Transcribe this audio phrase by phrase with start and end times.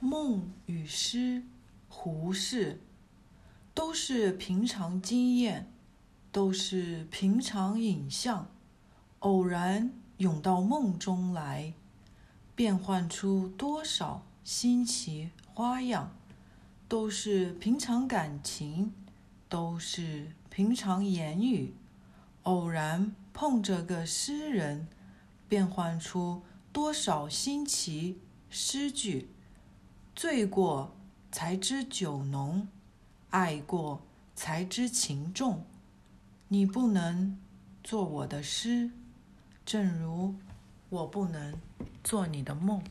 [0.00, 1.42] 梦与诗，
[1.86, 2.80] 胡适，
[3.74, 5.70] 都是平常经验，
[6.32, 8.48] 都是平常影像，
[9.18, 11.74] 偶然涌到梦中来，
[12.54, 16.16] 变换出多少新奇花样，
[16.88, 18.94] 都是平常感情，
[19.50, 21.74] 都是平常言语，
[22.44, 24.88] 偶然碰着个诗人，
[25.46, 26.40] 变换出
[26.72, 29.28] 多少新奇诗句。
[30.20, 30.92] 醉过
[31.32, 32.68] 才知酒浓，
[33.30, 34.02] 爱过
[34.36, 35.64] 才知情重。
[36.46, 37.40] 你不能
[37.82, 38.90] 做我的诗，
[39.64, 40.34] 正如
[40.90, 41.58] 我不能
[42.04, 42.82] 做你的梦。